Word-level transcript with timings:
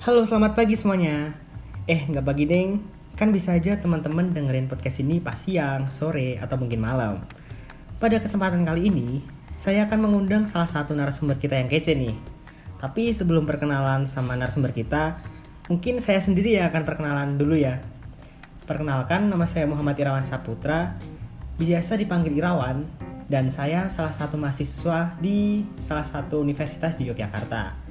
Halo, 0.00 0.24
selamat 0.24 0.56
pagi 0.56 0.80
semuanya. 0.80 1.36
Eh, 1.84 2.08
nggak 2.08 2.24
pagi 2.24 2.48
deng. 2.48 2.80
Kan 3.20 3.36
bisa 3.36 3.52
aja 3.52 3.76
teman-teman 3.76 4.32
dengerin 4.32 4.64
podcast 4.64 5.04
ini 5.04 5.20
pas 5.20 5.36
siang, 5.36 5.92
sore, 5.92 6.40
atau 6.40 6.56
mungkin 6.56 6.80
malam. 6.80 7.20
Pada 8.00 8.16
kesempatan 8.16 8.64
kali 8.64 8.88
ini, 8.88 9.20
saya 9.60 9.84
akan 9.84 10.08
mengundang 10.08 10.48
salah 10.48 10.64
satu 10.64 10.96
narasumber 10.96 11.36
kita 11.36 11.60
yang 11.60 11.68
kece 11.68 11.92
nih. 11.92 12.16
Tapi 12.80 13.12
sebelum 13.12 13.44
perkenalan 13.44 14.08
sama 14.08 14.40
narasumber 14.40 14.72
kita, 14.72 15.20
mungkin 15.68 16.00
saya 16.00 16.24
sendiri 16.24 16.56
yang 16.56 16.72
akan 16.72 16.88
perkenalan 16.88 17.36
dulu 17.36 17.60
ya. 17.60 17.84
Perkenalkan, 18.64 19.28
nama 19.28 19.44
saya 19.44 19.68
Muhammad 19.68 20.00
Irawan 20.00 20.24
Saputra, 20.24 20.96
biasa 21.60 22.00
dipanggil 22.00 22.40
Irawan, 22.40 22.88
dan 23.28 23.52
saya 23.52 23.92
salah 23.92 24.16
satu 24.16 24.40
mahasiswa 24.40 25.20
di 25.20 25.60
salah 25.76 26.08
satu 26.08 26.40
universitas 26.40 26.96
di 26.96 27.04
Yogyakarta. 27.04 27.89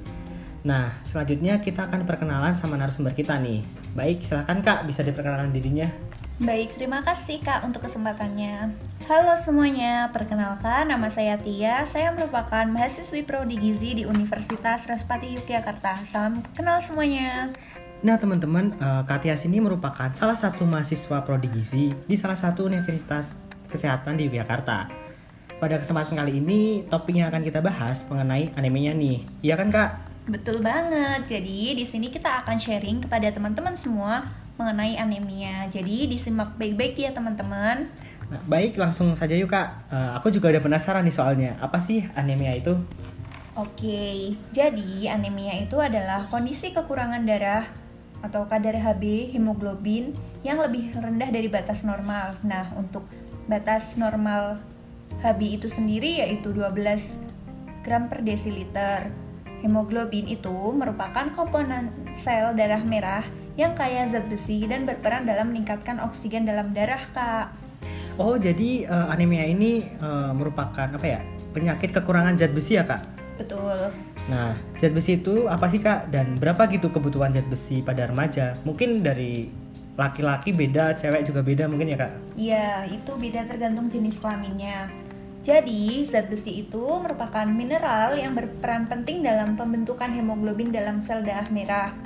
Nah, 0.60 0.92
selanjutnya 1.08 1.56
kita 1.64 1.88
akan 1.88 2.04
perkenalan 2.04 2.52
sama 2.52 2.76
narasumber 2.76 3.16
kita 3.16 3.40
nih. 3.40 3.64
Baik, 3.96 4.20
silahkan 4.20 4.60
Kak, 4.60 4.84
bisa 4.84 5.00
diperkenalkan 5.00 5.56
dirinya. 5.56 5.88
Baik, 6.40 6.76
terima 6.76 7.04
kasih 7.04 7.40
Kak 7.40 7.64
untuk 7.68 7.84
kesempatannya. 7.84 8.72
Halo 9.04 9.36
semuanya, 9.36 10.08
perkenalkan 10.12 10.88
nama 10.88 11.08
saya 11.12 11.36
Tia. 11.36 11.84
Saya 11.84 12.12
merupakan 12.16 12.64
mahasiswi 12.64 13.24
prodi 13.24 13.60
gizi 13.60 14.00
di 14.00 14.04
Universitas 14.08 14.84
Respati 14.88 15.36
Yogyakarta. 15.36 16.04
Salam 16.08 16.44
kenal 16.56 16.80
semuanya. 16.80 17.52
Nah, 18.00 18.16
teman-teman, 18.16 18.72
uh, 18.80 19.04
Kak 19.04 19.24
Tias 19.24 19.44
ini 19.44 19.60
merupakan 19.60 20.08
salah 20.16 20.36
satu 20.36 20.64
mahasiswa 20.64 21.20
prodi 21.24 21.52
gizi 21.52 21.92
di 22.08 22.16
salah 22.16 22.36
satu 22.36 22.64
universitas 22.68 23.48
kesehatan 23.68 24.16
di 24.16 24.28
Yogyakarta. 24.28 24.88
Pada 25.60 25.76
kesempatan 25.76 26.16
kali 26.16 26.40
ini, 26.40 26.88
topik 26.88 27.20
yang 27.20 27.28
akan 27.28 27.44
kita 27.44 27.60
bahas 27.60 28.08
mengenai 28.08 28.56
anemia 28.56 28.96
nih. 28.96 29.28
Iya 29.44 29.60
kan, 29.60 29.68
Kak? 29.68 30.09
Betul 30.30 30.62
banget. 30.62 31.26
Jadi 31.26 31.74
di 31.74 31.82
sini 31.82 32.06
kita 32.14 32.46
akan 32.46 32.56
sharing 32.62 33.02
kepada 33.02 33.34
teman-teman 33.34 33.74
semua 33.74 34.30
mengenai 34.54 34.94
anemia. 34.94 35.66
Jadi 35.66 36.06
disimak 36.06 36.54
baik-baik 36.54 36.94
ya 36.94 37.10
teman-teman. 37.10 37.90
Nah, 38.30 38.40
baik, 38.46 38.78
langsung 38.78 39.10
saja 39.18 39.34
yuk 39.34 39.50
Kak. 39.50 39.90
Uh, 39.90 40.14
aku 40.14 40.30
juga 40.30 40.54
udah 40.54 40.62
penasaran 40.62 41.02
nih 41.02 41.14
soalnya. 41.14 41.50
Apa 41.58 41.82
sih 41.82 42.06
anemia 42.14 42.54
itu? 42.54 42.78
Oke, 43.58 44.38
jadi 44.54 45.10
anemia 45.10 45.66
itu 45.66 45.74
adalah 45.82 46.22
kondisi 46.30 46.70
kekurangan 46.70 47.26
darah 47.26 47.66
atau 48.22 48.46
kadar 48.46 48.78
HB 48.78 49.34
hemoglobin 49.34 50.14
yang 50.46 50.62
lebih 50.62 50.94
rendah 50.94 51.34
dari 51.34 51.50
batas 51.50 51.82
normal. 51.82 52.38
Nah, 52.46 52.70
untuk 52.78 53.02
batas 53.50 53.98
normal 53.98 54.62
HB 55.18 55.40
itu 55.58 55.66
sendiri 55.66 56.22
yaitu 56.22 56.54
12 56.54 57.18
gram 57.82 58.06
per 58.06 58.22
desiliter. 58.22 59.10
Hemoglobin 59.60 60.24
itu 60.24 60.52
merupakan 60.72 61.28
komponen 61.36 61.92
sel 62.16 62.56
darah 62.56 62.80
merah 62.80 63.24
yang 63.60 63.76
kaya 63.76 64.08
zat 64.08 64.24
besi 64.32 64.64
dan 64.64 64.88
berperan 64.88 65.28
dalam 65.28 65.52
meningkatkan 65.52 66.00
oksigen 66.00 66.48
dalam 66.48 66.72
darah, 66.72 67.04
Kak. 67.12 67.52
Oh, 68.16 68.40
jadi 68.40 68.88
uh, 68.88 69.12
anemia 69.12 69.44
ini 69.44 69.84
uh, 70.00 70.32
merupakan 70.32 70.88
apa 70.88 71.06
ya? 71.06 71.20
Penyakit 71.52 71.92
kekurangan 71.92 72.40
zat 72.40 72.56
besi 72.56 72.80
ya, 72.80 72.84
Kak? 72.88 73.04
Betul. 73.36 73.92
Nah, 74.28 74.56
zat 74.80 74.96
besi 74.96 75.20
itu 75.20 75.44
apa 75.48 75.68
sih, 75.68 75.80
Kak? 75.80 76.08
Dan 76.08 76.40
berapa 76.40 76.64
gitu 76.72 76.88
kebutuhan 76.88 77.32
zat 77.32 77.44
besi 77.48 77.84
pada 77.84 78.08
remaja? 78.08 78.56
Mungkin 78.64 79.04
dari 79.04 79.52
laki-laki 80.00 80.56
beda, 80.56 80.96
cewek 80.96 81.28
juga 81.28 81.44
beda 81.44 81.68
mungkin 81.68 81.92
ya, 81.92 81.98
Kak? 82.00 82.12
Iya, 82.36 82.68
itu 82.88 83.12
beda 83.12 83.44
tergantung 83.44 83.92
jenis 83.92 84.16
kelaminnya. 84.16 84.88
Jadi, 85.40 86.04
zat 86.04 86.28
besi 86.28 86.68
itu 86.68 86.84
merupakan 87.00 87.48
mineral 87.48 88.12
yang 88.12 88.36
berperan 88.36 88.84
penting 88.92 89.24
dalam 89.24 89.56
pembentukan 89.56 90.12
hemoglobin 90.12 90.68
dalam 90.68 91.00
sel 91.00 91.24
darah 91.24 91.48
merah. 91.48 91.96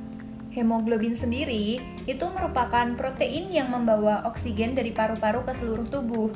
Hemoglobin 0.55 1.19
sendiri 1.19 1.83
itu 2.07 2.27
merupakan 2.31 2.95
protein 2.95 3.51
yang 3.51 3.75
membawa 3.75 4.23
oksigen 4.31 4.79
dari 4.79 4.95
paru-paru 4.95 5.43
ke 5.43 5.51
seluruh 5.51 5.91
tubuh. 5.91 6.31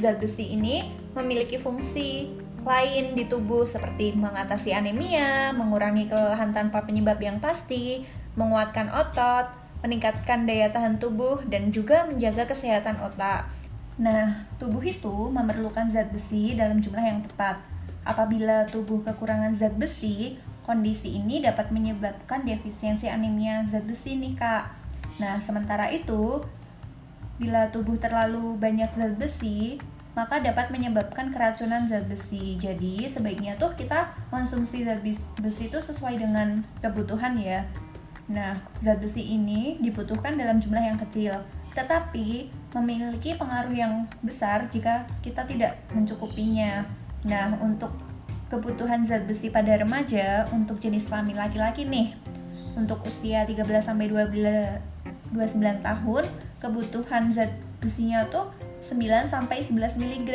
Zat 0.00 0.16
besi 0.16 0.56
ini 0.56 0.88
memiliki 1.12 1.60
fungsi 1.60 2.32
lain 2.64 3.12
di 3.12 3.28
tubuh 3.28 3.68
seperti 3.68 4.16
mengatasi 4.16 4.72
anemia, 4.72 5.52
mengurangi 5.52 6.08
kelelahan 6.08 6.56
tanpa 6.56 6.88
penyebab 6.88 7.20
yang 7.20 7.36
pasti, 7.36 8.08
menguatkan 8.40 8.88
otot, 8.88 9.52
meningkatkan 9.84 10.48
daya 10.48 10.72
tahan 10.72 10.96
tubuh, 10.96 11.44
dan 11.52 11.68
juga 11.68 12.08
menjaga 12.08 12.48
kesehatan 12.48 12.96
otak. 13.04 13.59
Nah, 13.98 14.46
tubuh 14.60 14.84
itu 14.84 15.32
memerlukan 15.32 15.90
zat 15.90 16.12
besi 16.14 16.54
dalam 16.54 16.78
jumlah 16.78 17.02
yang 17.02 17.20
tepat. 17.24 17.58
Apabila 18.06 18.64
tubuh 18.70 19.02
kekurangan 19.02 19.52
zat 19.52 19.74
besi, 19.76 20.38
kondisi 20.64 21.18
ini 21.18 21.42
dapat 21.42 21.74
menyebabkan 21.74 22.46
defisiensi 22.46 23.10
anemia 23.10 23.66
zat 23.66 23.84
besi 23.84 24.14
nih 24.16 24.38
kak. 24.38 24.70
Nah, 25.20 25.36
sementara 25.42 25.90
itu, 25.90 26.40
bila 27.36 27.68
tubuh 27.72 27.96
terlalu 28.00 28.56
banyak 28.56 28.88
zat 28.96 29.16
besi, 29.20 29.76
maka 30.16 30.42
dapat 30.42 30.72
menyebabkan 30.72 31.30
keracunan 31.30 31.86
zat 31.86 32.08
besi. 32.08 32.56
Jadi, 32.56 33.04
sebaiknya 33.04 33.60
tuh 33.60 33.76
kita 33.76 34.16
konsumsi 34.32 34.82
zat 34.86 35.04
besi 35.38 35.68
itu 35.68 35.78
sesuai 35.78 36.16
dengan 36.18 36.64
kebutuhan 36.80 37.36
ya. 37.36 37.68
Nah, 38.30 38.62
zat 38.78 39.02
besi 39.02 39.26
ini 39.26 39.76
dibutuhkan 39.82 40.38
dalam 40.38 40.62
jumlah 40.62 40.82
yang 40.82 40.98
kecil, 40.98 41.34
tetapi 41.74 42.50
memiliki 42.74 43.34
pengaruh 43.34 43.74
yang 43.74 44.06
besar 44.22 44.66
jika 44.70 45.06
kita 45.22 45.46
tidak 45.46 45.78
mencukupinya. 45.94 46.86
Nah, 47.26 47.54
untuk 47.62 47.90
kebutuhan 48.50 49.06
zat 49.06 49.30
besi 49.30 49.46
pada 49.48 49.78
remaja 49.78 50.50
untuk 50.50 50.82
jenis 50.82 51.06
kelamin 51.06 51.38
laki-laki 51.38 51.86
nih. 51.86 52.18
Untuk 52.74 53.02
usia 53.06 53.46
13 53.46 53.66
sampai 53.86 54.10
29 54.10 54.82
tahun, 55.82 56.24
kebutuhan 56.58 57.30
zat 57.30 57.54
besinya 57.78 58.26
tuh 58.26 58.50
9 58.82 59.30
sampai 59.30 59.62
11 59.62 59.98
mg. 59.98 60.30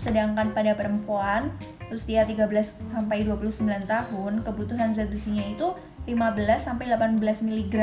Sedangkan 0.00 0.56
pada 0.56 0.72
perempuan 0.72 1.52
usia 1.92 2.24
13 2.24 2.48
sampai 2.88 3.28
29 3.28 3.68
tahun, 3.84 4.32
kebutuhan 4.40 4.96
zat 4.96 5.12
besinya 5.12 5.44
itu 5.44 5.76
15 6.08 6.16
sampai 6.56 6.88
18 6.88 7.20
mg. 7.20 7.76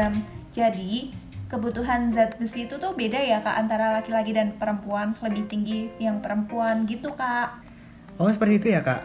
Jadi, 0.49 1.13
kebutuhan 1.49 2.13
zat 2.13 2.37
besi 2.37 2.69
itu 2.69 2.77
tuh 2.77 2.93
beda 2.93 3.17
ya 3.17 3.41
kak 3.41 3.57
antara 3.57 3.97
laki-laki 3.99 4.31
dan 4.31 4.53
perempuan. 4.55 5.17
Lebih 5.17 5.49
tinggi 5.49 5.89
yang 5.97 6.21
perempuan 6.21 6.85
gitu 6.85 7.09
kak. 7.17 7.65
Oh 8.21 8.29
seperti 8.29 8.61
itu 8.61 8.67
ya 8.71 8.85
kak. 8.85 9.01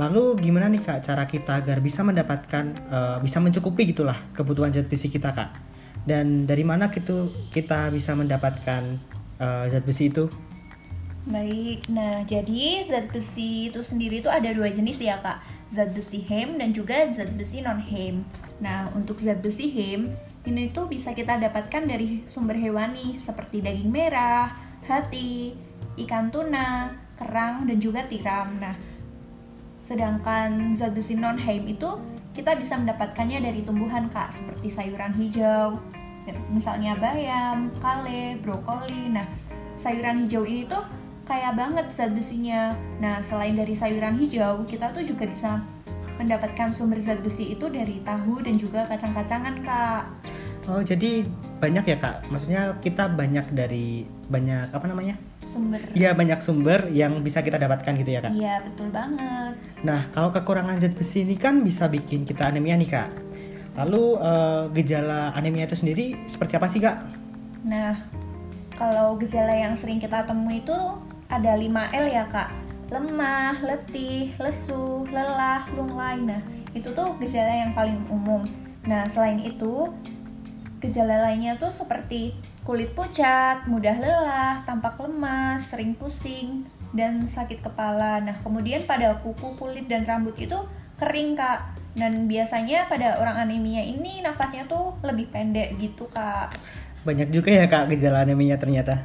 Lalu 0.00 0.40
gimana 0.40 0.72
nih 0.72 0.80
kak 0.80 1.04
cara 1.04 1.28
kita 1.28 1.60
agar 1.60 1.84
bisa 1.84 2.00
mendapatkan 2.00 2.64
uh, 2.88 3.16
bisa 3.20 3.38
mencukupi 3.38 3.92
gitulah 3.92 4.16
kebutuhan 4.32 4.72
zat 4.72 4.88
besi 4.88 5.12
kita 5.12 5.36
kak? 5.36 5.52
Dan 6.08 6.48
dari 6.48 6.64
mana 6.64 6.88
gitu 6.88 7.28
kita 7.52 7.92
bisa 7.92 8.16
mendapatkan 8.16 8.96
uh, 9.36 9.68
zat 9.68 9.84
besi 9.84 10.08
itu? 10.08 10.32
Baik, 11.28 11.84
nah 11.92 12.24
jadi 12.24 12.80
zat 12.88 13.12
besi 13.12 13.68
itu 13.68 13.84
sendiri 13.84 14.24
itu 14.24 14.32
ada 14.32 14.48
dua 14.56 14.72
jenis 14.72 14.96
ya 14.96 15.20
kak. 15.20 15.44
Zat 15.68 15.92
besi 15.92 16.24
hem 16.24 16.56
dan 16.56 16.72
juga 16.72 17.12
zat 17.12 17.30
besi 17.36 17.60
non 17.60 17.78
hem 17.78 18.24
Nah 18.64 18.88
untuk 18.96 19.20
zat 19.20 19.44
besi 19.44 19.68
hem 19.68 20.16
ini 20.48 20.72
tuh 20.72 20.88
bisa 20.88 21.12
kita 21.12 21.36
dapatkan 21.36 21.84
dari 21.84 22.24
sumber 22.24 22.56
hewani 22.56 23.20
seperti 23.20 23.60
daging 23.60 23.92
merah, 23.92 24.56
hati, 24.88 25.52
ikan 26.00 26.32
tuna, 26.32 26.96
kerang, 27.20 27.68
dan 27.68 27.76
juga 27.76 28.08
tiram. 28.08 28.56
Nah, 28.56 28.72
sedangkan 29.84 30.72
zat 30.72 30.96
besi 30.96 31.12
non-heim 31.12 31.68
itu 31.68 31.88
kita 32.32 32.56
bisa 32.56 32.80
mendapatkannya 32.80 33.44
dari 33.44 33.60
tumbuhan 33.60 34.08
kak, 34.08 34.32
seperti 34.32 34.72
sayuran 34.72 35.12
hijau, 35.12 35.76
misalnya 36.48 36.96
bayam, 36.96 37.68
kale, 37.84 38.40
brokoli. 38.40 39.12
Nah, 39.12 39.28
sayuran 39.76 40.24
hijau 40.24 40.48
ini 40.48 40.64
tuh 40.64 40.80
kaya 41.28 41.52
banget 41.52 41.92
zat 41.92 42.16
besinya. 42.16 42.72
Nah, 42.96 43.20
selain 43.20 43.60
dari 43.60 43.76
sayuran 43.76 44.16
hijau, 44.16 44.64
kita 44.64 44.88
tuh 44.96 45.04
juga 45.04 45.28
bisa 45.28 45.60
mendapatkan 46.16 46.68
sumber 46.72 47.00
zat 47.00 47.20
besi 47.24 47.56
itu 47.56 47.68
dari 47.68 48.00
tahu 48.04 48.44
dan 48.44 48.56
juga 48.56 48.84
kacang-kacangan 48.88 49.56
kak. 49.64 50.04
Oh 50.68 50.82
jadi 50.84 51.24
banyak 51.60 51.84
ya 51.88 51.96
kak? 51.96 52.28
Maksudnya 52.28 52.76
kita 52.84 53.08
banyak 53.08 53.52
dari 53.56 54.04
banyak 54.28 54.72
apa 54.72 54.84
namanya? 54.84 55.16
Sumber. 55.48 55.80
Iya 55.96 56.14
banyak 56.14 56.38
sumber 56.44 56.86
yang 56.92 57.24
bisa 57.24 57.40
kita 57.40 57.56
dapatkan 57.56 57.92
gitu 58.00 58.10
ya 58.12 58.20
kak? 58.20 58.32
Iya 58.36 58.54
betul 58.64 58.88
banget. 58.92 59.54
Nah 59.82 60.08
kalau 60.12 60.30
kekurangan 60.30 60.80
zat 60.80 60.94
besi 60.94 61.24
ini 61.24 61.34
kan 61.40 61.64
bisa 61.64 61.88
bikin 61.88 62.28
kita 62.28 62.52
anemia 62.52 62.76
nih 62.76 62.90
kak. 62.90 63.10
Lalu 63.80 64.04
uh, 64.20 64.68
gejala 64.76 65.32
anemia 65.32 65.64
itu 65.64 65.78
sendiri 65.78 66.28
seperti 66.28 66.60
apa 66.60 66.66
sih 66.68 66.80
kak? 66.84 66.96
Nah 67.64 67.96
kalau 68.76 69.16
gejala 69.20 69.52
yang 69.52 69.74
sering 69.76 70.00
kita 70.00 70.24
temui 70.24 70.60
itu 70.64 70.76
ada 71.30 71.56
5L 71.56 72.06
ya 72.10 72.24
kak 72.28 72.50
lemah, 72.90 73.62
letih, 73.62 74.34
lesu, 74.36 75.06
lelah, 75.14 75.62
lunglai. 75.78 76.18
Nah, 76.18 76.42
itu 76.74 76.90
tuh 76.90 77.14
gejala 77.22 77.54
yang 77.54 77.72
paling 77.72 78.02
umum. 78.10 78.42
Nah, 78.84 79.06
selain 79.06 79.38
itu, 79.38 79.94
gejala 80.80 81.28
lainnya 81.28 81.60
tuh 81.60 81.68
seperti 81.68 82.32
kulit 82.64 82.96
pucat, 82.96 83.68
mudah 83.68 83.96
lelah, 84.00 84.64
tampak 84.64 84.96
lemas, 84.96 85.68
sering 85.68 85.92
pusing, 85.94 86.64
dan 86.96 87.28
sakit 87.28 87.60
kepala. 87.60 88.18
Nah, 88.24 88.40
kemudian 88.40 88.88
pada 88.88 89.20
kuku, 89.20 89.54
kulit, 89.60 89.86
dan 89.86 90.08
rambut 90.08 90.34
itu 90.40 90.56
kering, 90.96 91.36
Kak. 91.36 91.80
Dan 91.90 92.30
biasanya 92.30 92.86
pada 92.86 93.18
orang 93.18 93.50
anemia 93.50 93.82
ini 93.82 94.22
nafasnya 94.22 94.62
tuh 94.70 94.94
lebih 95.02 95.26
pendek 95.34 95.74
gitu 95.82 96.06
kak. 96.14 96.54
Banyak 97.02 97.34
juga 97.34 97.50
ya 97.50 97.66
kak 97.66 97.90
gejala 97.90 98.22
anemia 98.22 98.54
ternyata. 98.62 99.02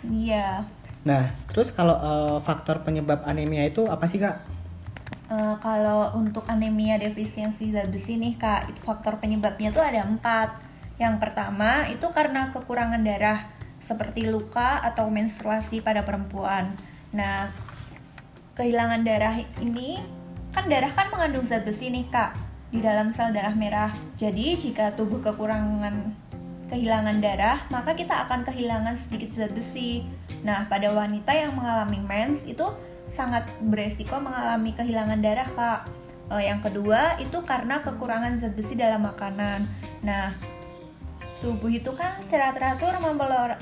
Iya. 0.00 0.64
Nah, 1.04 1.28
terus 1.52 1.68
kalau 1.68 1.96
uh, 2.00 2.38
faktor 2.40 2.80
penyebab 2.80 3.20
anemia 3.28 3.68
itu 3.68 3.84
apa 3.92 4.08
sih 4.08 4.16
kak? 4.16 4.40
Uh, 5.28 5.52
kalau 5.60 6.16
untuk 6.16 6.48
anemia 6.48 6.96
defisiensi 6.96 7.76
zat 7.76 7.92
besi 7.92 8.16
nih 8.16 8.40
kak, 8.40 8.72
itu 8.72 8.80
faktor 8.80 9.20
penyebabnya 9.20 9.68
tuh 9.68 9.84
ada 9.84 10.08
empat. 10.08 10.67
Yang 10.98 11.14
pertama 11.22 11.86
itu 11.86 12.06
karena 12.10 12.50
kekurangan 12.50 13.00
darah 13.06 13.46
seperti 13.78 14.26
luka 14.26 14.82
atau 14.82 15.06
menstruasi 15.06 15.78
pada 15.78 16.02
perempuan. 16.02 16.74
Nah, 17.14 17.48
kehilangan 18.58 19.06
darah 19.06 19.38
ini 19.62 20.02
kan 20.50 20.66
darah 20.66 20.90
kan 20.90 21.06
mengandung 21.14 21.46
zat 21.46 21.62
besi 21.62 21.94
nih 21.94 22.10
kak 22.10 22.34
di 22.74 22.82
dalam 22.82 23.14
sel 23.14 23.30
darah 23.30 23.54
merah. 23.54 23.94
Jadi 24.18 24.58
jika 24.58 24.92
tubuh 24.98 25.22
kekurangan 25.22 26.10
kehilangan 26.68 27.22
darah, 27.22 27.64
maka 27.72 27.96
kita 27.96 28.28
akan 28.28 28.44
kehilangan 28.44 28.98
sedikit 28.98 29.38
zat 29.38 29.54
besi. 29.54 30.04
Nah, 30.42 30.66
pada 30.66 30.92
wanita 30.92 31.32
yang 31.32 31.54
mengalami 31.54 32.02
mens 32.02 32.44
itu 32.44 32.66
sangat 33.08 33.48
beresiko 33.64 34.20
mengalami 34.20 34.76
kehilangan 34.76 35.22
darah 35.22 35.48
kak. 35.54 35.80
Uh, 36.28 36.44
yang 36.44 36.60
kedua 36.60 37.16
itu 37.16 37.40
karena 37.40 37.80
kekurangan 37.80 38.36
zat 38.36 38.52
besi 38.52 38.76
dalam 38.76 39.00
makanan. 39.00 39.64
Nah, 40.04 40.36
tubuh 41.38 41.70
itu 41.70 41.94
kan 41.94 42.18
secara 42.18 42.50
teratur 42.50 42.98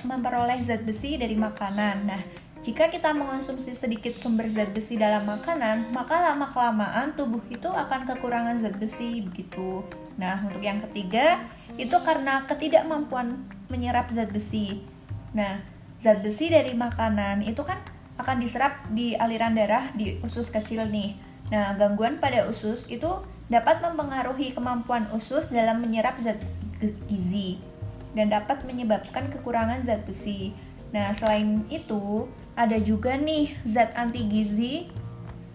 memperoleh 0.05 0.58
zat 0.64 0.82
besi 0.88 1.20
dari 1.20 1.37
makanan. 1.37 1.96
Nah, 2.08 2.23
jika 2.64 2.88
kita 2.88 3.12
mengonsumsi 3.12 3.76
sedikit 3.76 4.17
sumber 4.17 4.49
zat 4.49 4.73
besi 4.73 4.96
dalam 4.96 5.28
makanan, 5.28 5.93
maka 5.93 6.32
lama-kelamaan 6.32 7.14
tubuh 7.14 7.44
itu 7.52 7.69
akan 7.69 8.08
kekurangan 8.08 8.58
zat 8.58 8.75
besi 8.81 9.23
begitu. 9.23 9.84
Nah, 10.17 10.40
untuk 10.49 10.64
yang 10.64 10.81
ketiga, 10.88 11.44
itu 11.76 11.94
karena 12.00 12.49
ketidakmampuan 12.49 13.44
menyerap 13.69 14.08
zat 14.08 14.32
besi. 14.32 14.81
Nah, 15.37 15.61
zat 16.00 16.25
besi 16.25 16.49
dari 16.49 16.72
makanan 16.72 17.44
itu 17.44 17.61
kan 17.61 17.79
akan 18.17 18.40
diserap 18.40 18.81
di 18.96 19.12
aliran 19.12 19.52
darah 19.52 19.93
di 19.93 20.17
usus 20.25 20.49
kecil 20.49 20.88
nih. 20.88 21.12
Nah, 21.52 21.76
gangguan 21.76 22.17
pada 22.17 22.49
usus 22.49 22.88
itu 22.88 23.20
dapat 23.46 23.79
mempengaruhi 23.79 24.56
kemampuan 24.56 25.06
usus 25.14 25.46
dalam 25.52 25.84
menyerap 25.84 26.19
zat 26.19 26.40
gizi 27.08 27.61
dan 28.17 28.32
dapat 28.32 28.64
menyebabkan 28.64 29.28
kekurangan 29.28 29.84
zat 29.84 30.02
besi. 30.08 30.56
Nah, 30.90 31.12
selain 31.12 31.61
itu, 31.69 32.25
ada 32.56 32.81
juga 32.81 33.12
nih 33.20 33.52
zat 33.69 33.93
anti 33.93 34.25
gizi 34.25 34.88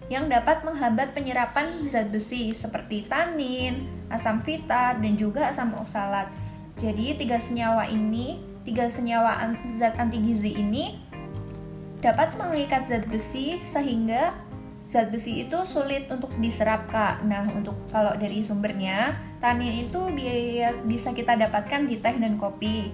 yang 0.06 0.30
dapat 0.30 0.62
menghambat 0.62 1.10
penyerapan 1.16 1.88
zat 1.90 2.14
besi 2.14 2.54
seperti 2.54 3.10
tanin, 3.10 3.90
asam 4.12 4.38
fitat, 4.46 5.02
dan 5.02 5.14
juga 5.18 5.50
asam 5.50 5.74
oksalat. 5.74 6.30
Jadi, 6.78 7.18
tiga 7.18 7.42
senyawa 7.42 7.90
ini, 7.90 8.38
tiga 8.62 8.86
senyawa 8.86 9.50
zat 9.74 9.98
anti 9.98 10.22
gizi 10.22 10.54
ini 10.54 11.02
dapat 11.98 12.34
mengikat 12.38 12.86
zat 12.86 13.06
besi 13.10 13.58
sehingga 13.66 14.34
zat 14.92 15.08
besi 15.08 15.48
itu 15.48 15.64
sulit 15.64 16.04
untuk 16.12 16.28
diserap 16.36 16.84
kak. 16.92 17.24
Nah 17.24 17.48
untuk 17.56 17.72
kalau 17.88 18.12
dari 18.20 18.44
sumbernya 18.44 19.16
tanin 19.40 19.88
itu 19.88 20.12
bisa 20.84 21.16
kita 21.16 21.32
dapatkan 21.32 21.88
di 21.88 21.96
teh 21.96 22.12
dan 22.20 22.36
kopi. 22.36 22.92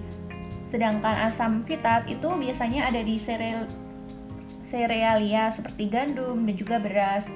Sedangkan 0.62 1.26
asam 1.26 1.66
fitat 1.66 2.06
itu 2.06 2.30
biasanya 2.30 2.86
ada 2.86 3.02
di 3.02 3.18
sereal 3.18 3.66
serealia 4.62 5.50
seperti 5.50 5.90
gandum 5.90 6.46
dan 6.46 6.54
juga 6.54 6.76
beras. 6.78 7.26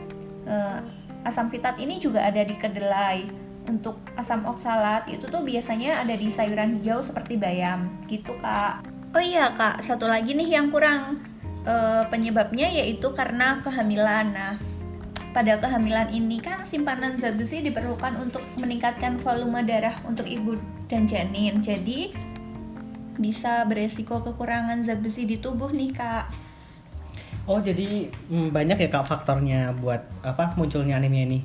Uh, 0.46 0.78
asam 1.26 1.50
fitat 1.50 1.74
ini 1.82 1.98
juga 1.98 2.22
ada 2.22 2.46
di 2.46 2.54
kedelai. 2.54 3.26
Untuk 3.66 3.98
asam 4.18 4.42
oksalat 4.46 5.06
itu 5.06 5.26
tuh 5.30 5.42
biasanya 5.42 6.02
ada 6.02 6.18
di 6.18 6.34
sayuran 6.34 6.78
hijau 6.78 6.98
seperti 6.98 7.38
bayam, 7.38 7.90
gitu 8.10 8.34
kak. 8.42 8.82
Oh 9.14 9.22
iya 9.22 9.54
kak, 9.54 9.86
satu 9.86 10.10
lagi 10.10 10.34
nih 10.34 10.58
yang 10.58 10.74
kurang 10.74 11.22
e, 11.66 11.74
penyebabnya 12.10 12.68
yaitu 12.70 13.10
karena 13.14 13.62
kehamilan. 13.62 14.34
Nah, 14.34 14.54
pada 15.32 15.56
kehamilan 15.58 16.12
ini 16.12 16.38
kan 16.38 16.62
simpanan 16.68 17.16
zat 17.16 17.40
besi 17.40 17.64
diperlukan 17.64 18.20
untuk 18.20 18.44
meningkatkan 18.60 19.16
volume 19.18 19.64
darah 19.64 19.96
untuk 20.04 20.28
ibu 20.28 20.60
dan 20.86 21.08
janin. 21.08 21.64
Jadi 21.64 22.12
bisa 23.16 23.64
beresiko 23.64 24.20
kekurangan 24.20 24.84
zat 24.84 25.00
besi 25.00 25.24
di 25.24 25.40
tubuh 25.40 25.72
nih 25.72 25.90
kak. 25.96 26.26
Oh 27.48 27.58
jadi 27.58 28.06
mm, 28.30 28.54
banyak 28.54 28.86
ya 28.86 28.88
kak 28.92 29.08
faktornya 29.08 29.74
buat 29.74 30.04
apa 30.22 30.54
munculnya 30.54 31.00
anemia 31.00 31.26
ini? 31.26 31.40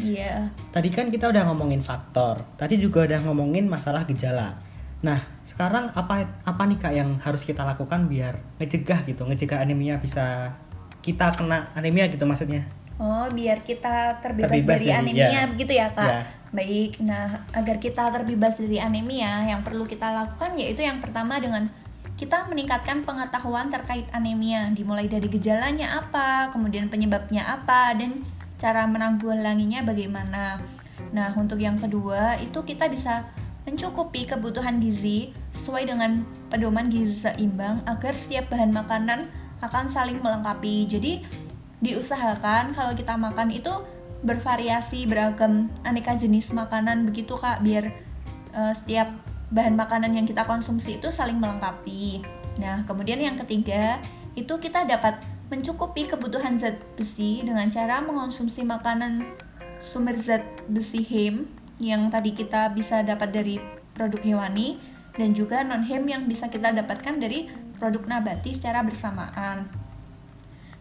Iya. 0.00 0.50
Tadi 0.72 0.88
kan 0.88 1.08
kita 1.08 1.28
udah 1.28 1.46
ngomongin 1.52 1.84
faktor, 1.84 2.42
tadi 2.56 2.80
juga 2.80 3.04
udah 3.04 3.20
ngomongin 3.28 3.68
masalah 3.68 4.04
gejala. 4.08 4.56
Nah, 5.02 5.18
sekarang 5.42 5.90
apa 5.98 6.42
apa 6.46 6.62
nih 6.70 6.78
Kak 6.78 6.94
yang 6.94 7.18
harus 7.18 7.42
kita 7.42 7.66
lakukan 7.66 8.06
biar 8.06 8.38
ngecegah 8.62 9.02
gitu, 9.10 9.26
ngecegah 9.26 9.66
anemia 9.66 9.98
bisa 9.98 10.54
kita 11.02 11.34
kena 11.34 11.74
anemia 11.74 12.06
gitu 12.06 12.22
maksudnya? 12.22 12.62
Oh, 13.02 13.26
biar 13.34 13.66
kita 13.66 14.22
terbebas, 14.22 14.54
terbebas 14.54 14.78
dari, 14.78 14.94
dari 14.94 14.94
anemia 14.94 15.42
ya. 15.42 15.50
begitu 15.50 15.72
ya, 15.74 15.90
Kak. 15.90 16.06
Ya. 16.06 16.22
Baik. 16.54 17.02
Nah, 17.02 17.42
agar 17.50 17.76
kita 17.82 18.14
terbebas 18.14 18.54
dari 18.62 18.78
anemia, 18.78 19.42
yang 19.50 19.66
perlu 19.66 19.82
kita 19.82 20.06
lakukan 20.06 20.54
yaitu 20.54 20.86
yang 20.86 21.02
pertama 21.02 21.42
dengan 21.42 21.66
kita 22.14 22.46
meningkatkan 22.46 23.02
pengetahuan 23.02 23.66
terkait 23.66 24.06
anemia, 24.14 24.70
dimulai 24.70 25.10
dari 25.10 25.26
gejalanya 25.26 25.98
apa, 25.98 26.54
kemudian 26.54 26.86
penyebabnya 26.86 27.42
apa, 27.42 27.98
dan 27.98 28.22
cara 28.62 28.86
menanggulanginya 28.86 29.82
bagaimana. 29.82 30.62
Nah, 31.10 31.34
untuk 31.34 31.58
yang 31.58 31.74
kedua, 31.74 32.38
itu 32.38 32.62
kita 32.62 32.86
bisa 32.86 33.26
mencukupi 33.62 34.26
kebutuhan 34.26 34.82
gizi 34.82 35.30
sesuai 35.54 35.86
dengan 35.86 36.26
pedoman 36.50 36.90
gizi 36.90 37.22
seimbang 37.22 37.82
agar 37.86 38.14
setiap 38.18 38.50
bahan 38.50 38.74
makanan 38.74 39.30
akan 39.62 39.86
saling 39.86 40.18
melengkapi. 40.18 40.90
Jadi 40.90 41.22
diusahakan 41.82 42.74
kalau 42.74 42.92
kita 42.94 43.14
makan 43.14 43.54
itu 43.54 43.70
bervariasi 44.22 45.06
beragam 45.06 45.66
aneka 45.82 46.14
jenis 46.14 46.54
makanan 46.54 47.06
begitu 47.10 47.34
kak 47.34 47.62
biar 47.62 47.90
uh, 48.54 48.70
setiap 48.74 49.10
bahan 49.50 49.74
makanan 49.74 50.14
yang 50.14 50.26
kita 50.26 50.46
konsumsi 50.46 50.98
itu 50.98 51.10
saling 51.10 51.38
melengkapi. 51.38 52.22
Nah 52.58 52.86
kemudian 52.86 53.18
yang 53.18 53.34
ketiga 53.38 53.98
itu 54.38 54.54
kita 54.58 54.86
dapat 54.86 55.20
mencukupi 55.52 56.08
kebutuhan 56.08 56.56
zat 56.56 56.80
besi 56.96 57.44
dengan 57.44 57.68
cara 57.68 58.00
mengonsumsi 58.00 58.64
makanan 58.64 59.26
sumber 59.76 60.16
zat 60.16 60.42
besi 60.70 61.04
heme 61.04 61.61
yang 61.82 62.08
tadi 62.14 62.30
kita 62.32 62.70
bisa 62.70 63.02
dapat 63.02 63.34
dari 63.34 63.58
produk 63.92 64.22
hewani 64.22 64.78
dan 65.12 65.34
juga 65.34 65.60
non 65.66 65.84
hem 65.84 66.06
yang 66.08 66.24
bisa 66.30 66.48
kita 66.48 66.72
dapatkan 66.72 67.18
dari 67.20 67.50
produk 67.76 68.06
nabati 68.06 68.54
secara 68.54 68.86
bersamaan. 68.86 69.66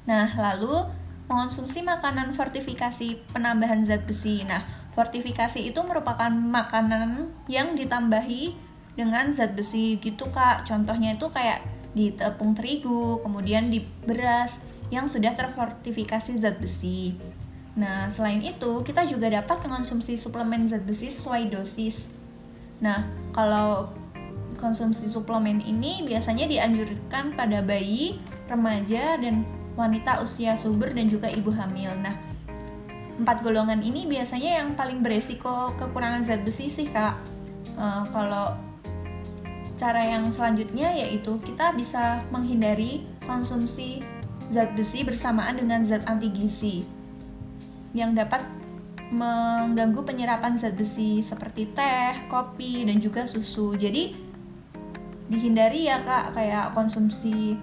Nah, 0.06 0.30
lalu 0.38 0.86
mengonsumsi 1.26 1.82
makanan 1.82 2.38
fortifikasi 2.38 3.18
penambahan 3.34 3.82
zat 3.84 4.06
besi. 4.06 4.46
Nah, 4.46 4.64
fortifikasi 4.94 5.58
itu 5.58 5.80
merupakan 5.82 6.30
makanan 6.30 7.34
yang 7.50 7.74
ditambahi 7.74 8.54
dengan 8.94 9.34
zat 9.34 9.58
besi 9.58 9.98
gitu 9.98 10.30
kak. 10.30 10.70
Contohnya 10.70 11.18
itu 11.18 11.28
kayak 11.34 11.66
di 11.92 12.14
tepung 12.16 12.56
terigu, 12.56 13.20
kemudian 13.26 13.68
di 13.68 13.84
beras 14.08 14.60
yang 14.92 15.08
sudah 15.08 15.34
terfortifikasi 15.34 16.40
zat 16.40 16.60
besi. 16.60 17.16
Nah, 17.72 18.12
selain 18.12 18.44
itu, 18.44 18.84
kita 18.84 19.08
juga 19.08 19.32
dapat 19.32 19.64
mengonsumsi 19.64 20.20
suplemen 20.20 20.68
zat 20.68 20.84
besi 20.84 21.08
sesuai 21.08 21.56
dosis. 21.56 22.12
Nah, 22.84 23.08
kalau 23.32 23.96
konsumsi 24.60 25.08
suplemen 25.08 25.64
ini 25.64 26.04
biasanya 26.04 26.52
dianjurkan 26.52 27.32
pada 27.40 27.64
bayi, 27.64 28.20
remaja, 28.52 29.16
dan 29.16 29.48
wanita 29.80 30.20
usia 30.20 30.60
subur 30.60 30.92
dan 30.92 31.08
juga 31.08 31.32
ibu 31.32 31.48
hamil. 31.48 31.96
Nah, 31.96 32.20
empat 33.16 33.40
golongan 33.40 33.80
ini 33.80 34.04
biasanya 34.04 34.62
yang 34.64 34.76
paling 34.76 35.00
beresiko 35.00 35.72
kekurangan 35.80 36.28
zat 36.28 36.44
besi 36.44 36.68
sih, 36.68 36.92
Kak. 36.92 37.16
Uh, 37.80 38.04
kalau 38.12 38.60
cara 39.80 40.04
yang 40.06 40.30
selanjutnya 40.36 40.94
yaitu 40.94 41.40
kita 41.42 41.74
bisa 41.74 42.22
menghindari 42.30 43.08
konsumsi 43.26 44.04
zat 44.52 44.76
besi 44.78 45.02
bersamaan 45.08 45.58
dengan 45.58 45.82
zat 45.88 46.06
anti 46.06 46.30
gizi 46.30 46.86
yang 47.92 48.16
dapat 48.16 48.44
mengganggu 49.12 50.08
penyerapan 50.08 50.56
zat 50.56 50.80
besi 50.80 51.20
seperti 51.20 51.68
teh, 51.76 52.16
kopi, 52.32 52.88
dan 52.88 53.04
juga 53.04 53.28
susu. 53.28 53.76
Jadi 53.76 54.16
dihindari 55.32 55.88
ya 55.88 56.04
kak 56.04 56.36
kayak 56.36 56.76
konsumsi 56.76 57.56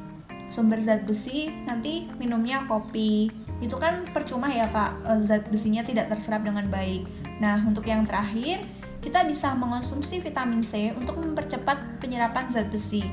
sumber 0.49 0.81
zat 0.81 1.05
besi 1.05 1.53
nanti 1.69 2.09
minumnya 2.17 2.65
kopi 2.65 3.29
itu 3.61 3.77
kan 3.77 4.09
percuma 4.09 4.49
ya 4.49 4.65
kak 4.73 4.97
eh, 5.05 5.21
zat 5.21 5.45
besinya 5.53 5.85
tidak 5.85 6.09
terserap 6.09 6.45
dengan 6.45 6.69
baik. 6.73 7.05
Nah 7.41 7.61
untuk 7.69 7.85
yang 7.85 8.09
terakhir 8.09 8.65
kita 9.05 9.25
bisa 9.29 9.53
mengonsumsi 9.53 10.21
vitamin 10.25 10.65
C 10.65 10.97
untuk 10.97 11.21
mempercepat 11.21 12.01
penyerapan 12.01 12.49
zat 12.49 12.73
besi. 12.73 13.05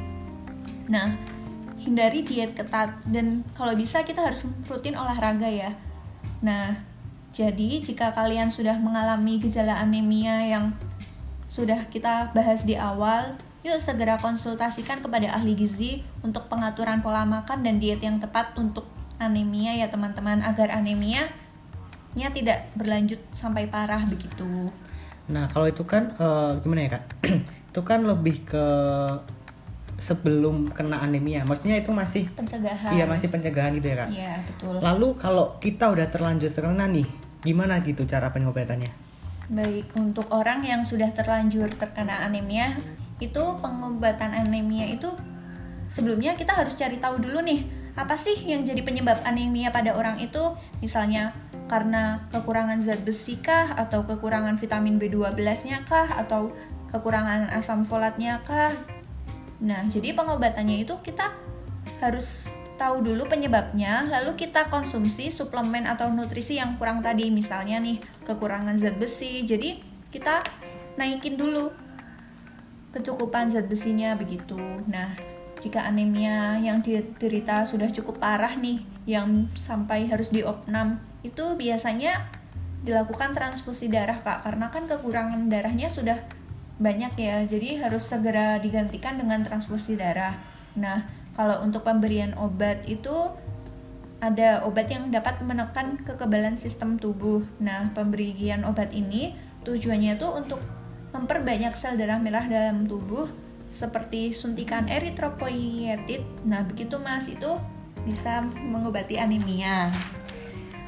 Nah 0.87 1.11
hindari 1.75 2.23
diet 2.23 2.55
ketat 2.55 2.95
dan 3.11 3.43
kalau 3.53 3.75
bisa 3.75 4.01
kita 4.07 4.23
harus 4.23 4.47
rutin 4.71 4.95
olahraga 4.95 5.51
ya. 5.51 5.75
Nah 6.39 6.94
Jadi, 7.35 7.83
jika 7.83 8.15
kalian 8.15 8.47
sudah 8.47 8.79
mengalami 8.79 9.43
gejala 9.43 9.75
anemia 9.75 10.39
yang 10.47 10.71
sudah 11.51 11.91
kita 11.91 12.31
bahas 12.31 12.63
di 12.63 12.79
awal, 12.79 13.35
yuk 13.59 13.75
segera 13.83 14.15
konsultasikan 14.23 15.03
kepada 15.03 15.35
ahli 15.35 15.51
gizi 15.51 15.99
untuk 16.23 16.47
pengaturan 16.47 17.03
pola 17.03 17.27
makan 17.27 17.59
dan 17.59 17.75
diet 17.83 17.99
yang 17.99 18.23
tepat 18.23 18.55
untuk 18.55 18.87
anemia 19.19 19.75
ya 19.75 19.91
teman-teman 19.91 20.43
agar 20.43 20.71
anemia 20.71 21.27
nya 22.15 22.31
tidak 22.31 22.71
berlanjut 22.79 23.19
sampai 23.35 23.67
parah 23.67 24.07
begitu. 24.07 24.71
Nah, 25.27 25.51
kalau 25.51 25.67
itu 25.67 25.83
kan 25.83 26.15
uh, 26.15 26.55
gimana 26.63 26.87
ya, 26.87 26.89
Kak? 26.95 27.03
itu 27.75 27.81
kan 27.83 28.07
lebih 28.07 28.47
ke 28.47 28.65
sebelum 29.99 30.71
kena 30.71 31.03
anemia. 31.03 31.43
Maksudnya 31.43 31.83
itu 31.83 31.91
masih 31.91 32.31
pencegahan. 32.31 32.95
Iya, 32.95 33.03
masih 33.03 33.27
pencegahan 33.27 33.75
gitu 33.75 33.91
ya, 33.91 34.07
Kak. 34.07 34.09
Iya, 34.15 34.33
betul. 34.47 34.75
Lalu 34.79 35.07
kalau 35.19 35.45
kita 35.59 35.91
udah 35.91 36.07
terlanjur 36.07 36.51
terkena 36.55 36.87
nih, 36.87 37.07
gimana 37.45 37.79
gitu 37.85 38.09
cara 38.09 38.33
pengobatannya? 38.33 38.89
Baik, 39.53 39.93
untuk 39.93 40.25
orang 40.33 40.65
yang 40.65 40.81
sudah 40.81 41.13
terlanjur 41.13 41.69
terkena 41.77 42.25
anemia, 42.25 42.81
itu 43.21 43.43
pengobatan 43.61 44.33
anemia 44.33 44.89
itu 44.89 45.13
sebelumnya 45.85 46.33
kita 46.33 46.57
harus 46.57 46.73
cari 46.73 46.97
tahu 46.97 47.21
dulu 47.21 47.45
nih, 47.45 47.69
apa 47.93 48.17
sih 48.17 48.33
yang 48.41 48.65
jadi 48.65 48.81
penyebab 48.81 49.21
anemia 49.21 49.69
pada 49.69 49.93
orang 49.93 50.17
itu? 50.17 50.57
Misalnya 50.81 51.37
karena 51.69 52.25
kekurangan 52.33 52.81
zat 52.81 53.05
besi 53.05 53.37
kah 53.37 53.77
atau 53.77 54.01
kekurangan 54.01 54.57
vitamin 54.57 54.97
B12-nya 54.97 55.85
kah 55.85 56.09
atau 56.25 56.49
kekurangan 56.89 57.53
asam 57.53 57.85
folatnya 57.85 58.41
kah? 58.49 58.73
Nah, 59.61 59.85
jadi 59.87 60.17
pengobatannya 60.17 60.83
itu 60.83 60.97
kita 61.05 61.31
harus 62.03 62.49
tahu 62.75 63.03
dulu 63.03 63.27
penyebabnya, 63.27 64.07
lalu 64.07 64.35
kita 64.35 64.67
konsumsi 64.67 65.31
suplemen 65.31 65.87
atau 65.87 66.11
nutrisi 66.11 66.59
yang 66.59 66.75
kurang 66.75 66.99
tadi, 66.99 67.31
misalnya 67.31 67.79
nih 67.79 67.99
kekurangan 68.27 68.75
zat 68.75 68.99
besi. 68.99 69.43
Jadi 69.47 69.79
kita 70.11 70.43
naikin 70.99 71.39
dulu 71.39 71.71
kecukupan 72.91 73.51
zat 73.51 73.67
besinya 73.67 74.15
begitu. 74.15 74.59
Nah, 74.87 75.15
jika 75.59 75.87
anemia 75.87 76.59
yang 76.59 76.83
diderita 76.83 77.63
sudah 77.63 77.87
cukup 77.91 78.19
parah 78.19 78.55
nih, 78.59 78.83
yang 79.07 79.47
sampai 79.55 80.07
harus 80.11 80.31
diopnam, 80.31 80.99
itu 81.23 81.55
biasanya 81.55 82.27
dilakukan 82.85 83.33
transfusi 83.33 83.89
darah 83.89 84.19
kak, 84.19 84.45
karena 84.45 84.69
kan 84.69 84.85
kekurangan 84.85 85.49
darahnya 85.49 85.89
sudah 85.89 86.21
banyak 86.75 87.15
ya, 87.15 87.47
jadi 87.47 87.87
harus 87.87 88.03
segera 88.03 88.59
digantikan 88.59 89.15
dengan 89.15 89.41
transfusi 89.47 89.95
darah. 89.95 90.35
Nah, 90.75 91.07
kalau 91.35 91.61
untuk 91.61 91.83
pemberian 91.83 92.31
obat 92.39 92.87
itu 92.87 93.11
ada 94.23 94.63
obat 94.63 94.87
yang 94.87 95.11
dapat 95.11 95.43
menekan 95.43 95.99
kekebalan 96.01 96.55
sistem 96.55 96.95
tubuh. 96.95 97.43
Nah, 97.59 97.91
pemberian 97.91 98.63
obat 98.63 98.95
ini 98.95 99.35
tujuannya 99.67 100.15
itu 100.15 100.27
untuk 100.31 100.63
memperbanyak 101.11 101.75
sel 101.75 101.99
darah 101.99 102.17
merah 102.17 102.47
dalam 102.47 102.87
tubuh 102.87 103.27
seperti 103.75 104.31
suntikan 104.31 104.87
eritropoietit. 104.87 106.23
Nah, 106.47 106.63
begitu 106.63 106.95
Mas 106.97 107.27
itu 107.27 107.59
bisa 108.07 108.39
mengobati 108.41 109.19
anemia. 109.19 109.91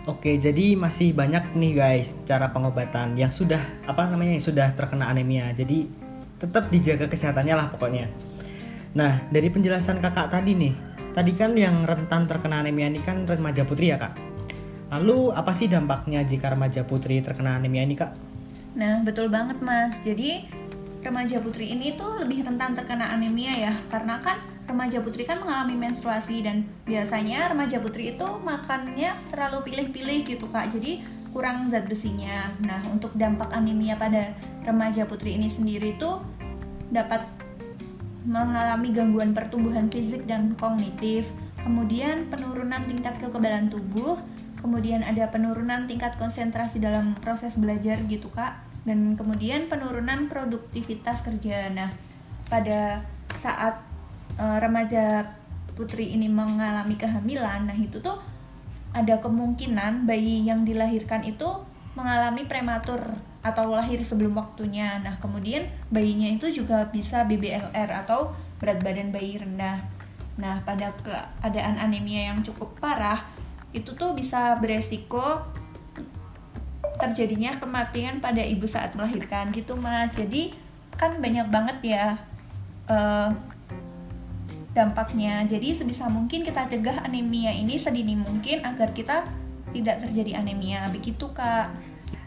Oke, 0.08 0.40
jadi 0.40 0.80
masih 0.80 1.12
banyak 1.12 1.52
nih 1.52 1.74
guys 1.76 2.16
cara 2.24 2.48
pengobatan 2.56 3.20
yang 3.20 3.28
sudah 3.28 3.60
apa 3.84 4.08
namanya 4.08 4.40
yang 4.40 4.46
sudah 4.48 4.72
terkena 4.72 5.12
anemia. 5.12 5.52
Jadi 5.52 5.92
tetap 6.40 6.72
dijaga 6.72 7.12
kesehatannya 7.12 7.56
lah 7.60 7.68
pokoknya. 7.76 8.08
Nah, 8.96 9.26
dari 9.34 9.52
penjelasan 9.52 10.00
kakak 10.00 10.32
tadi 10.32 10.56
nih, 10.56 10.74
tadi 11.12 11.32
kan 11.36 11.58
yang 11.58 11.84
rentan 11.84 12.30
terkena 12.30 12.64
anemia 12.64 12.88
ini 12.88 13.04
kan 13.04 13.28
remaja 13.28 13.68
putri 13.68 13.92
ya 13.92 14.00
kak. 14.00 14.16
Lalu 14.94 15.36
apa 15.36 15.52
sih 15.52 15.68
dampaknya 15.68 16.24
jika 16.24 16.56
remaja 16.56 16.88
putri 16.88 17.20
terkena 17.20 17.60
anemia 17.60 17.84
ini 17.84 17.96
kak? 18.00 18.16
Nah, 18.78 19.04
betul 19.04 19.28
banget 19.28 19.60
mas. 19.60 19.98
Jadi 20.06 20.48
remaja 21.08 21.40
putri 21.40 21.72
ini 21.72 21.96
tuh 21.96 22.20
lebih 22.20 22.44
rentan 22.44 22.76
terkena 22.76 23.12
anemia 23.14 23.54
ya 23.56 23.74
karena 23.88 24.20
kan 24.20 24.44
remaja 24.68 25.00
putri 25.00 25.24
kan 25.24 25.40
mengalami 25.40 25.80
menstruasi 25.80 26.44
dan 26.44 26.68
biasanya 26.84 27.48
remaja 27.56 27.80
putri 27.80 28.12
itu 28.12 28.28
makannya 28.44 29.16
terlalu 29.32 29.72
pilih-pilih 29.72 30.28
gitu 30.28 30.46
kak 30.52 30.76
jadi 30.76 31.00
kurang 31.32 31.72
zat 31.72 31.88
besinya 31.88 32.52
nah 32.60 32.84
untuk 32.92 33.16
dampak 33.16 33.48
anemia 33.56 33.96
pada 33.96 34.36
remaja 34.68 35.08
putri 35.08 35.40
ini 35.40 35.48
sendiri 35.48 35.96
tuh 35.96 36.20
dapat 36.92 37.24
mengalami 38.26 38.90
gangguan 38.96 39.36
pertumbuhan 39.36 39.92
fisik 39.92 40.26
dan 40.26 40.56
kognitif. 40.58 41.30
Kemudian 41.62 42.32
penurunan 42.32 42.82
tingkat 42.88 43.20
kekebalan 43.22 43.70
tubuh. 43.70 44.18
Kemudian 44.58 45.06
ada 45.06 45.30
penurunan 45.30 45.86
tingkat 45.86 46.18
konsentrasi 46.18 46.82
dalam 46.82 47.14
proses 47.22 47.60
belajar 47.60 48.02
gitu 48.10 48.32
kak. 48.34 48.58
Dan 48.88 49.20
kemudian 49.20 49.68
penurunan 49.68 50.32
produktivitas 50.32 51.22
kerja. 51.22 51.70
Nah, 51.70 51.92
pada 52.48 53.04
saat 53.36 53.84
uh, 54.40 54.58
remaja 54.64 55.36
putri 55.76 56.16
ini 56.16 56.26
mengalami 56.26 56.98
kehamilan, 56.98 57.70
nah 57.70 57.78
itu 57.78 58.02
tuh 58.02 58.18
ada 58.98 59.22
kemungkinan 59.22 60.10
bayi 60.10 60.42
yang 60.42 60.66
dilahirkan 60.66 61.22
itu 61.22 61.46
mengalami 61.94 62.50
prematur 62.50 63.14
atau 63.48 63.72
lahir 63.72 64.04
sebelum 64.04 64.36
waktunya. 64.36 65.00
Nah, 65.00 65.16
kemudian 65.18 65.72
bayinya 65.88 66.28
itu 66.28 66.52
juga 66.52 66.88
bisa 66.92 67.24
BBLR 67.24 67.90
atau 68.04 68.36
berat 68.60 68.84
badan 68.84 69.10
bayi 69.16 69.40
rendah. 69.40 69.82
Nah, 70.38 70.62
pada 70.68 70.94
keadaan 71.02 71.82
anemia 71.82 72.30
yang 72.34 72.44
cukup 72.44 72.78
parah, 72.78 73.26
itu 73.72 73.96
tuh 73.96 74.14
bisa 74.14 74.60
beresiko 74.60 75.42
terjadinya 76.98 77.54
kematian 77.62 78.20
pada 78.20 78.42
ibu 78.42 78.66
saat 78.66 78.94
melahirkan. 78.98 79.54
Gitu 79.54 79.74
mas. 79.78 80.12
Jadi 80.18 80.54
kan 80.98 81.22
banyak 81.22 81.48
banget 81.50 81.78
ya 81.98 82.06
uh, 82.90 83.32
dampaknya. 84.74 85.46
Jadi 85.46 85.74
sebisa 85.74 86.06
mungkin 86.10 86.46
kita 86.46 86.70
cegah 86.70 87.06
anemia 87.06 87.54
ini 87.54 87.78
sedini 87.78 88.14
mungkin 88.18 88.62
agar 88.66 88.94
kita 88.94 89.26
tidak 89.74 90.06
terjadi 90.06 90.42
anemia. 90.42 90.90
Begitu 90.94 91.30
kak 91.34 91.74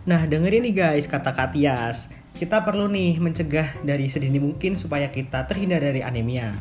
Nah 0.09 0.25
dengerin 0.25 0.65
nih 0.65 0.75
guys 0.77 1.05
kata 1.05 1.37
Katias 1.37 2.09
Kita 2.33 2.65
perlu 2.65 2.89
nih 2.89 3.21
mencegah 3.21 3.85
dari 3.85 4.09
sedini 4.09 4.41
mungkin 4.41 4.73
supaya 4.73 5.13
kita 5.13 5.45
terhindar 5.45 5.85
dari 5.85 6.01
anemia 6.01 6.57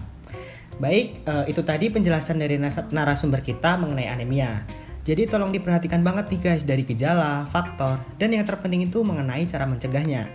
Baik, 0.80 1.28
uh, 1.28 1.44
itu 1.48 1.60
tadi 1.64 1.92
penjelasan 1.92 2.40
dari 2.40 2.60
narasumber 2.92 3.44
kita 3.44 3.76
mengenai 3.80 4.08
anemia 4.08 4.64
jadi 5.10 5.26
tolong 5.26 5.50
diperhatikan 5.50 6.06
banget 6.06 6.30
nih 6.30 6.38
guys 6.38 6.64
dari 6.68 6.86
gejala, 6.86 7.42
faktor, 7.50 7.98
dan 8.22 8.30
yang 8.30 8.46
terpenting 8.46 8.86
itu 8.86 9.02
mengenai 9.02 9.42
cara 9.50 9.66
mencegahnya. 9.66 10.30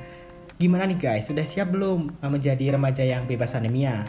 Gimana 0.59 0.89
nih 0.91 0.99
guys, 0.99 1.31
sudah 1.31 1.47
siap 1.47 1.71
belum 1.71 2.19
eh, 2.19 2.31
menjadi 2.33 2.75
remaja 2.75 3.07
yang 3.07 3.23
bebas 3.29 3.55
anemia? 3.55 4.03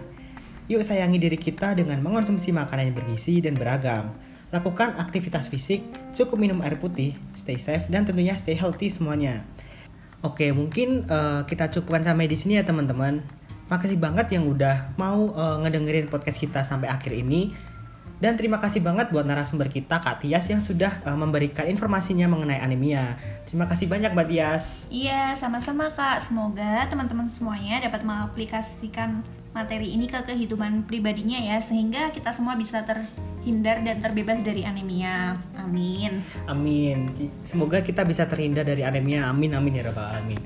Yuk 0.66 0.82
sayangi 0.82 1.22
diri 1.22 1.38
kita 1.38 1.78
dengan 1.78 2.02
mengonsumsi 2.02 2.50
makanan 2.50 2.90
yang 2.90 2.98
bergizi 2.98 3.46
dan 3.46 3.54
beragam. 3.54 4.18
Lakukan 4.56 4.96
aktivitas 4.96 5.52
fisik, 5.52 5.84
cukup 6.16 6.40
minum 6.40 6.64
air 6.64 6.80
putih, 6.80 7.20
stay 7.36 7.60
safe, 7.60 7.92
dan 7.92 8.08
tentunya 8.08 8.40
stay 8.40 8.56
healthy 8.56 8.88
semuanya. 8.88 9.44
Oke, 10.24 10.48
mungkin 10.56 11.04
uh, 11.12 11.44
kita 11.44 11.68
cukupkan 11.68 12.08
sampai 12.08 12.32
di 12.32 12.40
sini 12.40 12.56
ya 12.56 12.64
teman-teman. 12.64 13.20
Makasih 13.68 14.00
banget 14.00 14.32
yang 14.32 14.48
udah 14.48 14.96
mau 14.96 15.36
uh, 15.36 15.60
ngedengerin 15.60 16.08
podcast 16.08 16.40
kita 16.40 16.64
sampai 16.64 16.88
akhir 16.88 17.12
ini. 17.12 17.52
Dan 18.24 18.40
terima 18.40 18.56
kasih 18.64 18.80
banget 18.80 19.12
buat 19.12 19.28
narasumber 19.28 19.68
kita 19.68 20.00
Kak 20.00 20.24
Tias 20.24 20.48
yang 20.48 20.64
sudah 20.64 21.04
uh, 21.04 21.20
memberikan 21.20 21.68
informasinya 21.68 22.32
mengenai 22.32 22.64
anemia. 22.64 23.20
Terima 23.44 23.68
kasih 23.68 23.92
banyak 23.92 24.16
Mbak 24.16 24.28
Tias. 24.32 24.88
Iya, 24.88 25.36
sama-sama 25.36 25.92
Kak. 25.92 26.24
Semoga 26.24 26.88
teman-teman 26.88 27.28
semuanya 27.28 27.84
dapat 27.84 28.08
mengaplikasikan 28.08 29.20
materi 29.52 30.00
ini 30.00 30.08
ke 30.08 30.24
kehidupan 30.24 30.88
pribadinya 30.88 31.44
ya 31.44 31.60
sehingga 31.60 32.16
kita 32.16 32.32
semua 32.32 32.56
bisa 32.56 32.88
terhindar 33.46 33.78
dan 33.86 34.02
terbebas 34.02 34.42
dari 34.42 34.66
anemia. 34.66 35.38
Amin. 35.62 36.18
Amin. 36.50 37.14
Semoga 37.46 37.78
kita 37.86 38.02
bisa 38.02 38.26
terhindar 38.26 38.66
dari 38.66 38.82
anemia. 38.82 39.30
Amin 39.30 39.54
amin 39.54 39.78
ya 39.78 39.86
rabbal 39.86 40.02
alamin. 40.02 40.42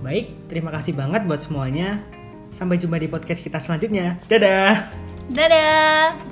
Baik, 0.00 0.48
terima 0.48 0.72
kasih 0.72 0.96
banget 0.96 1.28
buat 1.28 1.44
semuanya. 1.44 2.00
Sampai 2.48 2.80
jumpa 2.80 2.96
di 2.96 3.12
podcast 3.12 3.44
kita 3.44 3.60
selanjutnya. 3.60 4.16
Dadah. 4.32 4.88
Dadah. 5.28 6.27